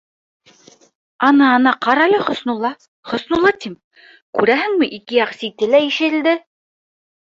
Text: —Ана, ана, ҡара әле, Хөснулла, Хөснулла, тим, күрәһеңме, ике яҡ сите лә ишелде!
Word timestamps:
—Ана, 1.27 1.49
ана, 1.57 1.73
ҡара 1.87 2.07
әле, 2.09 2.23
Хөснулла, 2.31 2.73
Хөснулла, 3.13 3.55
тим, 3.69 3.79
күрәһеңме, 4.41 4.93
ике 5.01 5.23
яҡ 5.23 5.41
сите 5.41 5.75
лә 5.75 5.89
ишелде! 5.95 6.39